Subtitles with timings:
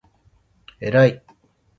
[0.79, 1.21] えらい